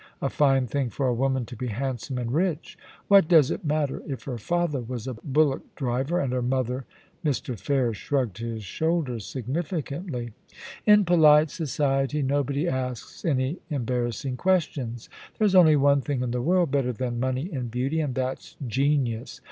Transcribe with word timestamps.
A 0.19 0.31
fine 0.31 0.65
thing 0.65 0.89
for 0.89 1.07
a 1.07 1.13
woman 1.13 1.45
to 1.45 1.55
be 1.55 1.67
handsome 1.67 2.17
and 2.17 2.31
rich. 2.33 2.75
What 3.07 3.27
does 3.27 3.51
it 3.51 3.63
matter 3.63 4.01
if 4.07 4.23
her 4.23 4.39
father 4.39 4.81
was 4.81 5.05
a 5.05 5.13
bullock 5.13 5.61
driver, 5.75 6.19
and 6.19 6.33
her 6.33 6.41
mother 6.41 6.85
—'Mr. 7.23 7.55
Ferris 7.55 7.97
shrugged 7.97 8.39
his 8.39 8.63
shoulders 8.63 9.27
significantly. 9.27 10.31
* 10.59 10.85
In 10.87 11.05
polite 11.05 11.51
society 11.51 12.23
nobody 12.23 12.67
asks 12.67 13.23
any 13.23 13.59
embarrassing 13.69 14.37
questions. 14.37 15.07
There's 15.37 15.53
only 15.53 15.75
one 15.75 16.01
thing 16.01 16.23
in 16.23 16.31
the 16.31 16.41
world 16.41 16.71
better 16.71 16.93
than 16.93 17.19
money 17.19 17.51
and 17.53 17.69
beauty, 17.69 17.99
and 18.01 18.15
that's 18.15 18.55
genius. 18.65 19.39